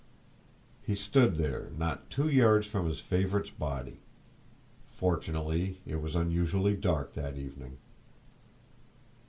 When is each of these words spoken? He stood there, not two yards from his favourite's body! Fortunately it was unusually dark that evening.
He 0.81 0.95
stood 0.95 1.35
there, 1.37 1.69
not 1.77 2.09
two 2.09 2.27
yards 2.27 2.65
from 2.65 2.87
his 2.89 2.99
favourite's 3.01 3.51
body! 3.51 3.99
Fortunately 4.95 5.79
it 5.85 6.01
was 6.01 6.15
unusually 6.15 6.75
dark 6.75 7.13
that 7.13 7.37
evening. 7.37 7.77